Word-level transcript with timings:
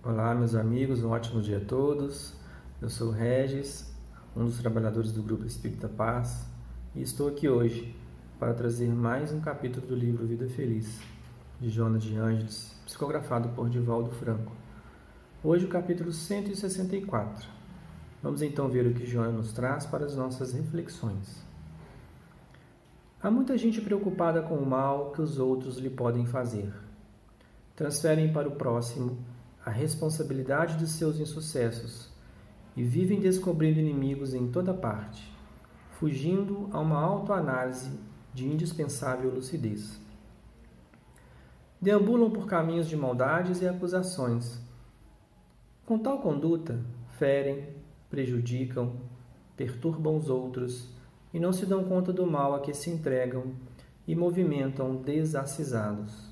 Olá, 0.00 0.32
meus 0.32 0.54
amigos, 0.54 1.02
um 1.02 1.10
ótimo 1.10 1.42
dia 1.42 1.58
a 1.58 1.60
todos. 1.60 2.32
Eu 2.80 2.88
sou 2.88 3.08
o 3.08 3.10
Regis, 3.10 3.92
um 4.34 4.44
dos 4.44 4.56
trabalhadores 4.58 5.10
do 5.10 5.20
Grupo 5.24 5.44
Espírita 5.44 5.88
Paz, 5.88 6.48
e 6.94 7.02
estou 7.02 7.26
aqui 7.26 7.48
hoje 7.48 7.96
para 8.38 8.54
trazer 8.54 8.88
mais 8.90 9.32
um 9.32 9.40
capítulo 9.40 9.84
do 9.88 9.96
livro 9.96 10.24
Vida 10.24 10.48
Feliz, 10.48 11.00
de 11.60 11.68
Jonas 11.68 12.04
de 12.04 12.16
Ângeles, 12.16 12.80
psicografado 12.86 13.48
por 13.48 13.68
Divaldo 13.68 14.12
Franco. 14.12 14.52
Hoje 15.42 15.64
o 15.64 15.68
capítulo 15.68 16.12
164. 16.12 17.48
Vamos 18.22 18.40
então 18.40 18.68
ver 18.68 18.86
o 18.86 18.94
que 18.94 19.04
Jonas 19.04 19.34
nos 19.34 19.52
traz 19.52 19.84
para 19.84 20.04
as 20.04 20.14
nossas 20.14 20.52
reflexões. 20.52 21.44
Há 23.20 23.32
muita 23.32 23.58
gente 23.58 23.80
preocupada 23.80 24.42
com 24.42 24.54
o 24.54 24.64
mal 24.64 25.10
que 25.10 25.20
os 25.20 25.40
outros 25.40 25.76
lhe 25.76 25.90
podem 25.90 26.24
fazer. 26.24 26.72
Transferem 27.74 28.32
para 28.32 28.48
o 28.48 28.52
próximo 28.52 29.18
a 29.68 29.70
responsabilidade 29.70 30.78
de 30.78 30.86
seus 30.86 31.20
insucessos 31.20 32.10
e 32.74 32.82
vivem 32.82 33.20
descobrindo 33.20 33.78
inimigos 33.78 34.32
em 34.32 34.50
toda 34.50 34.72
parte, 34.72 35.30
fugindo 35.90 36.70
a 36.72 36.80
uma 36.80 36.98
autoanálise 36.98 38.00
de 38.32 38.46
indispensável 38.46 39.30
lucidez. 39.30 40.00
Deambulam 41.78 42.30
por 42.30 42.46
caminhos 42.46 42.88
de 42.88 42.96
maldades 42.96 43.60
e 43.60 43.68
acusações. 43.68 44.58
Com 45.84 45.98
tal 45.98 46.22
conduta, 46.22 46.80
ferem, 47.18 47.68
prejudicam, 48.08 48.96
perturbam 49.54 50.16
os 50.16 50.30
outros 50.30 50.88
e 51.34 51.38
não 51.38 51.52
se 51.52 51.66
dão 51.66 51.84
conta 51.84 52.10
do 52.10 52.26
mal 52.26 52.54
a 52.54 52.60
que 52.60 52.72
se 52.72 52.88
entregam 52.88 53.52
e 54.06 54.16
movimentam 54.16 54.96
desacisados. 54.96 56.27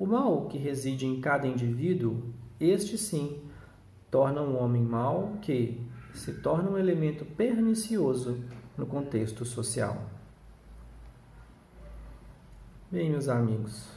O 0.00 0.06
mal 0.06 0.46
que 0.46 0.56
reside 0.56 1.04
em 1.04 1.20
cada 1.20 1.46
indivíduo, 1.46 2.22
este 2.58 2.96
sim, 2.96 3.38
torna 4.10 4.40
um 4.40 4.58
homem 4.58 4.82
mau 4.82 5.34
que 5.42 5.78
se 6.14 6.32
torna 6.40 6.70
um 6.70 6.78
elemento 6.78 7.26
pernicioso 7.26 8.42
no 8.78 8.86
contexto 8.86 9.44
social. 9.44 9.98
Bem, 12.90 13.10
meus 13.10 13.28
amigos, 13.28 13.90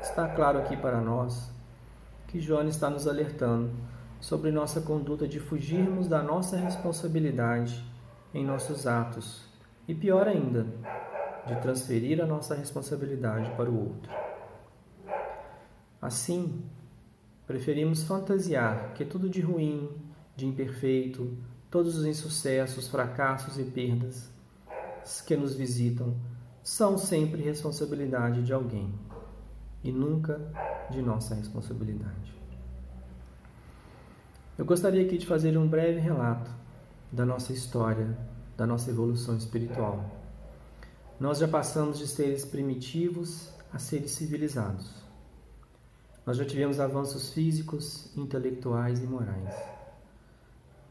está 0.00 0.28
claro 0.30 0.58
aqui 0.58 0.76
para 0.76 1.00
nós 1.00 1.48
que 2.26 2.40
João 2.40 2.66
está 2.66 2.90
nos 2.90 3.06
alertando 3.06 3.70
sobre 4.20 4.50
nossa 4.50 4.80
conduta 4.80 5.28
de 5.28 5.38
fugirmos 5.38 6.08
da 6.08 6.20
nossa 6.20 6.56
responsabilidade 6.56 7.80
em 8.34 8.44
nossos 8.44 8.88
atos 8.88 9.44
e, 9.86 9.94
pior 9.94 10.26
ainda, 10.26 10.66
de 11.46 11.54
transferir 11.60 12.20
a 12.20 12.26
nossa 12.26 12.56
responsabilidade 12.56 13.48
para 13.52 13.70
o 13.70 13.78
outro. 13.78 14.21
Assim, 16.02 16.60
preferimos 17.46 18.02
fantasiar 18.02 18.92
que 18.92 19.04
tudo 19.04 19.30
de 19.30 19.40
ruim, 19.40 19.88
de 20.34 20.44
imperfeito, 20.44 21.38
todos 21.70 21.96
os 21.96 22.04
insucessos, 22.04 22.88
fracassos 22.88 23.56
e 23.56 23.62
perdas 23.62 24.28
que 25.24 25.36
nos 25.36 25.54
visitam 25.54 26.16
são 26.60 26.98
sempre 26.98 27.40
responsabilidade 27.40 28.42
de 28.42 28.52
alguém 28.52 28.92
e 29.84 29.92
nunca 29.92 30.40
de 30.90 31.00
nossa 31.00 31.36
responsabilidade. 31.36 32.32
Eu 34.58 34.64
gostaria 34.64 35.04
aqui 35.04 35.18
de 35.18 35.26
fazer 35.26 35.56
um 35.56 35.68
breve 35.68 36.00
relato 36.00 36.50
da 37.12 37.24
nossa 37.24 37.52
história, 37.52 38.16
da 38.56 38.66
nossa 38.66 38.90
evolução 38.90 39.36
espiritual. 39.36 40.04
Nós 41.18 41.38
já 41.38 41.46
passamos 41.46 41.98
de 41.98 42.08
seres 42.08 42.44
primitivos 42.44 43.50
a 43.72 43.78
seres 43.78 44.10
civilizados. 44.12 45.01
Nós 46.24 46.36
já 46.36 46.44
tivemos 46.44 46.78
avanços 46.78 47.30
físicos, 47.30 48.16
intelectuais 48.16 49.02
e 49.02 49.06
morais. 49.06 49.54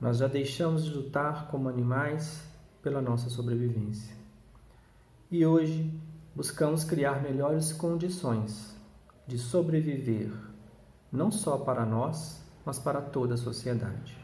Nós 0.00 0.18
já 0.18 0.26
deixamos 0.26 0.84
de 0.84 0.90
lutar 0.90 1.48
como 1.48 1.68
animais 1.68 2.42
pela 2.82 3.00
nossa 3.00 3.30
sobrevivência. 3.30 4.16
E 5.30 5.46
hoje 5.46 5.92
buscamos 6.34 6.82
criar 6.82 7.22
melhores 7.22 7.72
condições 7.72 8.76
de 9.26 9.38
sobreviver, 9.38 10.32
não 11.12 11.30
só 11.30 11.58
para 11.58 11.86
nós, 11.86 12.42
mas 12.64 12.78
para 12.78 13.00
toda 13.00 13.34
a 13.34 13.38
sociedade. 13.38 14.18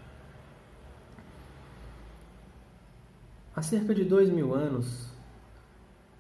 Há 3.55 3.63
cerca 3.63 3.95
de 3.95 4.05
dois 4.05 4.29
mil 4.29 4.55
anos, 4.55 5.09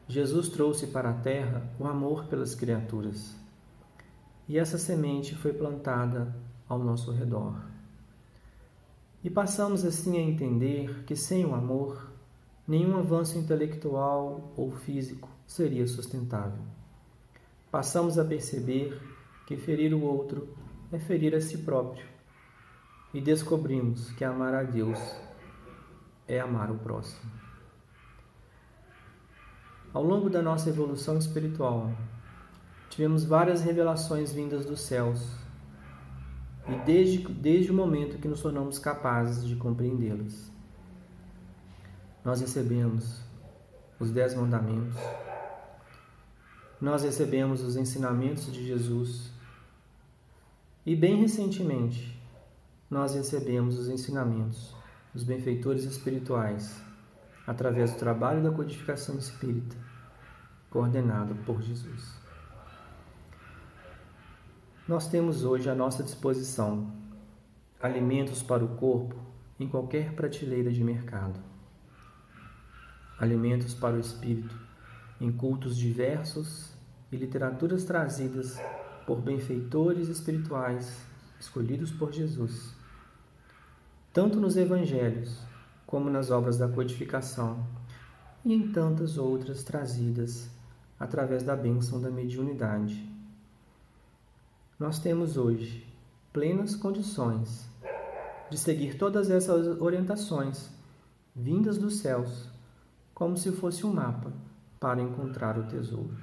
Jesus 0.08 0.48
trouxe 0.48 0.86
para 0.86 1.10
a 1.10 1.14
terra 1.14 1.68
o 1.78 1.86
amor 1.86 2.26
pelas 2.26 2.54
criaturas. 2.54 3.45
E 4.48 4.58
essa 4.58 4.78
semente 4.78 5.34
foi 5.34 5.52
plantada 5.52 6.34
ao 6.68 6.78
nosso 6.78 7.10
redor. 7.10 7.60
E 9.22 9.30
passamos 9.30 9.84
assim 9.84 10.18
a 10.18 10.20
entender 10.20 11.04
que 11.04 11.16
sem 11.16 11.44
o 11.44 11.54
amor, 11.54 12.10
nenhum 12.66 12.96
avanço 12.98 13.38
intelectual 13.38 14.52
ou 14.56 14.70
físico 14.70 15.28
seria 15.46 15.86
sustentável. 15.86 16.62
Passamos 17.70 18.18
a 18.18 18.24
perceber 18.24 19.00
que 19.46 19.56
ferir 19.56 19.92
o 19.92 20.02
outro 20.02 20.48
é 20.92 20.98
ferir 20.98 21.34
a 21.34 21.40
si 21.40 21.58
próprio. 21.58 22.06
E 23.12 23.20
descobrimos 23.20 24.10
que 24.12 24.24
amar 24.24 24.54
a 24.54 24.62
Deus 24.62 24.98
é 26.28 26.40
amar 26.40 26.70
o 26.70 26.78
próximo. 26.78 27.30
Ao 29.92 30.02
longo 30.02 30.28
da 30.28 30.42
nossa 30.42 30.68
evolução 30.68 31.16
espiritual, 31.16 31.90
tivemos 32.96 33.24
várias 33.24 33.60
revelações 33.60 34.32
vindas 34.32 34.64
dos 34.64 34.80
céus, 34.80 35.20
e 36.66 36.74
desde, 36.86 37.18
desde 37.28 37.70
o 37.70 37.74
momento 37.74 38.18
que 38.18 38.26
nos 38.26 38.40
tornamos 38.40 38.78
capazes 38.78 39.46
de 39.46 39.54
compreendê-las. 39.54 40.50
Nós 42.24 42.40
recebemos 42.40 43.20
os 44.00 44.10
Dez 44.10 44.34
Mandamentos, 44.34 44.96
nós 46.80 47.02
recebemos 47.02 47.62
os 47.62 47.76
ensinamentos 47.76 48.50
de 48.50 48.66
Jesus, 48.66 49.30
e 50.86 50.96
bem 50.96 51.20
recentemente, 51.20 52.18
nós 52.88 53.14
recebemos 53.14 53.78
os 53.78 53.90
ensinamentos 53.90 54.74
dos 55.12 55.22
benfeitores 55.22 55.84
espirituais 55.84 56.80
através 57.46 57.92
do 57.92 57.98
trabalho 57.98 58.42
da 58.42 58.50
codificação 58.50 59.18
espírita, 59.18 59.76
coordenado 60.70 61.34
por 61.44 61.60
Jesus. 61.60 62.25
Nós 64.88 65.08
temos 65.08 65.44
hoje 65.44 65.68
à 65.68 65.74
nossa 65.74 66.02
disposição 66.02 66.92
alimentos 67.80 68.42
para 68.42 68.64
o 68.64 68.76
corpo 68.76 69.16
em 69.58 69.68
qualquer 69.68 70.12
prateleira 70.14 70.72
de 70.72 70.82
mercado, 70.82 71.38
alimentos 73.18 73.74
para 73.74 73.96
o 73.96 74.00
espírito 74.00 74.54
em 75.20 75.32
cultos 75.32 75.76
diversos 75.76 76.72
e 77.10 77.16
literaturas 77.16 77.84
trazidas 77.84 78.58
por 79.06 79.20
benfeitores 79.20 80.08
espirituais 80.08 81.04
escolhidos 81.38 81.90
por 81.90 82.12
Jesus 82.12 82.76
tanto 84.16 84.40
nos 84.40 84.56
evangelhos 84.56 85.38
como 85.86 86.08
nas 86.08 86.30
obras 86.30 86.56
da 86.56 86.66
codificação 86.66 87.66
e 88.42 88.54
em 88.54 88.72
tantas 88.72 89.18
outras 89.18 89.62
trazidas 89.62 90.48
através 90.98 91.42
da 91.42 91.54
bênção 91.54 92.00
da 92.00 92.08
mediunidade. 92.08 93.14
Nós 94.78 94.98
temos 94.98 95.36
hoje 95.36 95.86
plenas 96.32 96.76
condições 96.76 97.68
de 98.50 98.58
seguir 98.58 98.96
todas 98.96 99.30
essas 99.30 99.80
orientações 99.80 100.70
vindas 101.34 101.78
dos 101.78 101.98
céus, 101.98 102.48
como 103.14 103.36
se 103.36 103.52
fosse 103.52 103.84
um 103.86 103.92
mapa 103.92 104.32
para 104.78 105.02
encontrar 105.02 105.58
o 105.58 105.66
tesouro. 105.66 106.16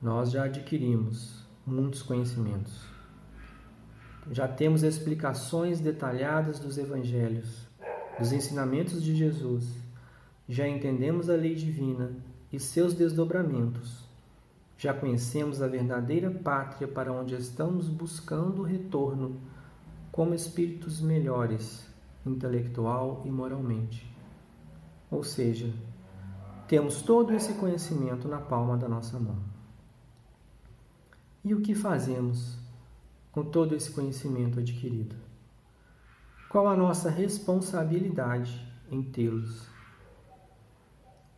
Nós 0.00 0.30
já 0.30 0.44
adquirimos 0.44 1.44
muitos 1.66 2.02
conhecimentos 2.02 2.98
já 4.30 4.46
temos 4.46 4.82
explicações 4.82 5.80
detalhadas 5.80 6.58
dos 6.58 6.76
evangelhos, 6.76 7.66
dos 8.18 8.32
ensinamentos 8.32 9.02
de 9.02 9.14
Jesus, 9.14 9.64
já 10.48 10.68
entendemos 10.68 11.30
a 11.30 11.34
lei 11.34 11.54
divina 11.54 12.12
e 12.52 12.60
seus 12.60 12.94
desdobramentos. 12.94 14.07
Já 14.78 14.94
conhecemos 14.94 15.60
a 15.60 15.66
verdadeira 15.66 16.30
pátria 16.30 16.86
para 16.86 17.12
onde 17.12 17.34
estamos 17.34 17.88
buscando 17.88 18.62
o 18.62 18.64
retorno 18.64 19.40
como 20.12 20.34
espíritos 20.34 21.00
melhores, 21.00 21.84
intelectual 22.24 23.22
e 23.24 23.28
moralmente. 23.30 24.08
Ou 25.10 25.24
seja, 25.24 25.68
temos 26.68 27.02
todo 27.02 27.34
esse 27.34 27.54
conhecimento 27.54 28.28
na 28.28 28.38
palma 28.40 28.76
da 28.76 28.88
nossa 28.88 29.18
mão. 29.18 29.38
E 31.44 31.52
o 31.54 31.60
que 31.60 31.74
fazemos 31.74 32.56
com 33.32 33.42
todo 33.42 33.74
esse 33.74 33.90
conhecimento 33.90 34.60
adquirido? 34.60 35.16
Qual 36.48 36.68
a 36.68 36.76
nossa 36.76 37.10
responsabilidade 37.10 38.64
em 38.88 39.02
tê-los? 39.02 39.66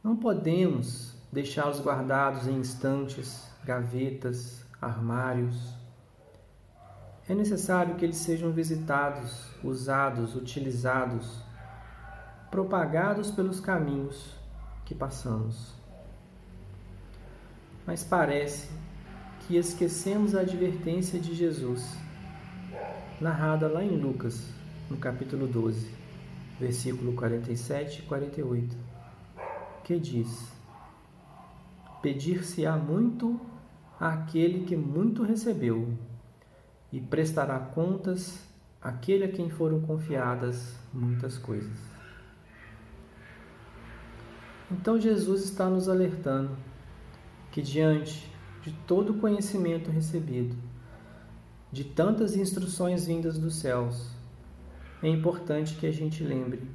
Não 0.05 0.15
podemos 0.15 1.20
deixá-los 1.33 1.81
guardados 1.81 2.47
em 2.47 2.61
estantes, 2.61 3.49
gavetas, 3.65 4.65
armários. 4.81 5.75
É 7.29 7.35
necessário 7.35 7.95
que 7.95 8.05
eles 8.05 8.17
sejam 8.17 8.51
visitados, 8.51 9.49
usados, 9.63 10.35
utilizados, 10.35 11.45
propagados 12.51 13.31
pelos 13.31 13.61
caminhos 13.61 14.35
que 14.85 14.95
passamos. 14.95 15.73
Mas 17.87 18.03
parece 18.03 18.69
que 19.47 19.57
esquecemos 19.57 20.35
a 20.35 20.41
advertência 20.41 21.21
de 21.21 21.35
Jesus, 21.35 21.97
narrada 23.21 23.69
lá 23.69 23.85
em 23.85 23.97
Lucas, 23.97 24.49
no 24.89 24.97
capítulo 24.97 25.47
12, 25.47 25.89
versículo 26.59 27.13
47 27.13 28.01
e 28.01 28.03
48, 28.03 28.77
que 29.85 29.99
diz: 29.99 30.60
Pedir-se-á 32.03 32.77
muito 32.77 33.41
àquele 33.99 34.65
que 34.65 34.77
muito 34.77 35.23
recebeu, 35.23 35.97
e 36.93 37.01
prestará 37.01 37.59
contas 37.59 38.49
àquele 38.81 39.25
a 39.25 39.29
quem 39.31 39.49
foram 39.49 39.81
confiadas 39.81 40.77
muitas 40.93 41.39
coisas. 41.39 41.79
Então 44.71 45.01
Jesus 45.01 45.45
está 45.45 45.69
nos 45.69 45.89
alertando 45.89 46.57
que 47.51 47.61
diante 47.61 48.31
de 48.63 48.73
todo 48.87 49.13
o 49.13 49.19
conhecimento 49.19 49.91
recebido, 49.91 50.57
de 51.73 51.85
tantas 51.85 52.37
instruções 52.37 53.07
vindas 53.07 53.39
dos 53.39 53.57
céus, 53.57 54.11
é 55.03 55.09
importante 55.09 55.77
que 55.77 55.87
a 55.87 55.93
gente 55.93 56.23
lembre 56.23 56.69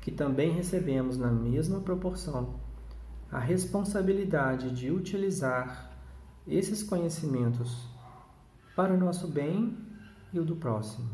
que 0.00 0.10
também 0.10 0.52
recebemos 0.52 1.16
na 1.16 1.30
mesma 1.30 1.80
proporção 1.80 2.54
a 3.30 3.38
responsabilidade 3.38 4.70
de 4.70 4.90
utilizar 4.90 5.90
esses 6.46 6.82
conhecimentos 6.82 7.88
para 8.76 8.92
o 8.92 8.98
nosso 8.98 9.28
bem 9.28 9.76
e 10.32 10.38
o 10.38 10.44
do 10.44 10.56
próximo. 10.56 11.08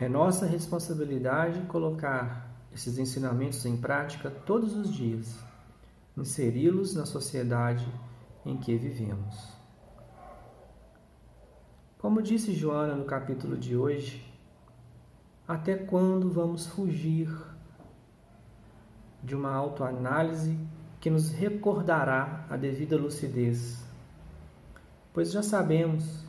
É 0.00 0.08
nossa 0.08 0.46
responsabilidade 0.46 1.60
colocar 1.66 2.50
esses 2.72 2.98
ensinamentos 2.98 3.64
em 3.66 3.76
prática 3.76 4.30
todos 4.30 4.74
os 4.74 4.92
dias, 4.92 5.38
inseri-los 6.16 6.94
na 6.94 7.06
sociedade 7.06 7.86
em 8.44 8.56
que 8.56 8.76
vivemos. 8.76 9.52
Como 11.98 12.20
disse 12.20 12.52
Joana 12.52 12.96
no 12.96 13.04
capítulo 13.04 13.56
de 13.56 13.76
hoje, 13.76 14.26
até 15.46 15.76
quando 15.76 16.30
vamos 16.30 16.66
fugir 16.66 17.28
de 19.22 19.34
uma 19.34 19.54
autoanálise 19.54 20.58
que 21.00 21.10
nos 21.10 21.30
recordará 21.30 22.46
a 22.48 22.56
devida 22.56 22.96
lucidez? 22.96 23.82
Pois 25.12 25.30
já 25.30 25.42
sabemos, 25.42 26.24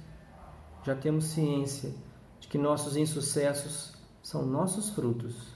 já 0.83 0.95
temos 0.95 1.25
ciência 1.25 1.93
de 2.39 2.47
que 2.47 2.57
nossos 2.57 2.97
insucessos 2.97 3.93
são 4.21 4.45
nossos 4.45 4.89
frutos, 4.89 5.53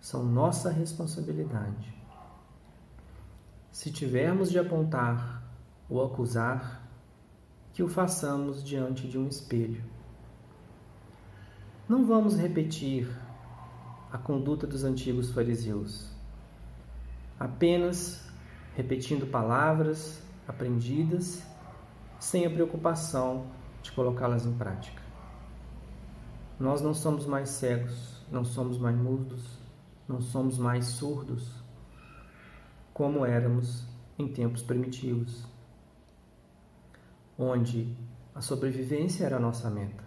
são 0.00 0.24
nossa 0.24 0.70
responsabilidade. 0.70 1.94
Se 3.70 3.90
tivermos 3.90 4.50
de 4.50 4.58
apontar 4.58 5.42
ou 5.88 6.04
acusar, 6.04 6.82
que 7.76 7.82
o 7.82 7.88
façamos 7.88 8.64
diante 8.64 9.06
de 9.06 9.18
um 9.18 9.28
espelho. 9.28 9.84
Não 11.86 12.06
vamos 12.06 12.34
repetir 12.34 13.06
a 14.10 14.16
conduta 14.16 14.66
dos 14.66 14.82
antigos 14.82 15.30
fariseus, 15.30 16.15
apenas 17.38 18.26
repetindo 18.74 19.26
palavras 19.26 20.22
aprendidas 20.46 21.42
sem 22.18 22.46
a 22.46 22.50
preocupação 22.50 23.46
de 23.82 23.92
colocá-las 23.92 24.46
em 24.46 24.52
prática. 24.52 25.02
Nós 26.58 26.80
não 26.80 26.94
somos 26.94 27.26
mais 27.26 27.50
cegos, 27.50 28.22
não 28.30 28.44
somos 28.44 28.78
mais 28.78 28.96
mudos, 28.96 29.58
não 30.08 30.20
somos 30.20 30.58
mais 30.58 30.86
surdos, 30.86 31.50
como 32.94 33.26
éramos 33.26 33.84
em 34.18 34.26
tempos 34.26 34.62
primitivos 34.62 35.44
onde 37.38 37.94
a 38.34 38.40
sobrevivência 38.40 39.24
era 39.24 39.36
a 39.36 39.40
nossa 39.40 39.68
meta. 39.68 40.04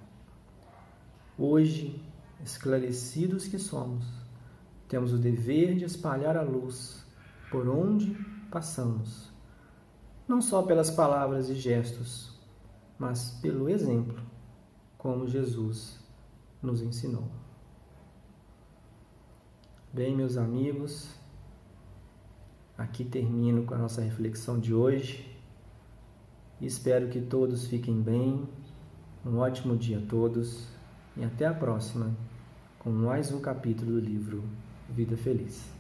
Hoje, 1.38 2.04
esclarecidos 2.44 3.48
que 3.48 3.60
somos, 3.60 4.06
temos 4.88 5.14
o 5.14 5.18
dever 5.18 5.76
de 5.76 5.86
espalhar 5.86 6.36
a 6.36 6.42
luz 6.42 7.06
por 7.50 7.68
onde 7.68 8.16
passamos, 8.52 9.32
não 10.28 10.42
só 10.42 10.64
pelas 10.64 10.90
palavras 10.92 11.50
e 11.50 11.56
gestos, 11.56 12.38
mas 12.98 13.32
pelo 13.42 13.70
exemplo, 13.70 14.20
como 14.98 15.28
Jesus 15.28 16.00
nos 16.62 16.82
ensinou. 16.82 17.28
Bem, 19.92 20.16
meus 20.16 20.38
amigos, 20.38 21.16
aqui 22.78 23.04
termino 23.04 23.64
com 23.64 23.74
a 23.74 23.78
nossa 23.78 24.02
reflexão 24.02 24.60
de 24.60 24.74
hoje. 24.74 25.36
Espero 26.62 27.08
que 27.10 27.22
todos 27.22 27.66
fiquem 27.68 28.02
bem. 28.02 28.48
Um 29.26 29.38
ótimo 29.38 29.76
dia 29.76 29.98
a 29.98 30.06
todos 30.06 30.68
e 31.18 31.24
até 31.24 31.46
a 31.46 31.54
próxima 31.54 32.16
com 32.80 32.90
mais 32.90 33.32
um 33.32 33.42
capítulo 33.42 33.94
do 33.94 34.00
livro 34.00 34.44
Vida 34.90 35.18
Feliz. 35.18 35.79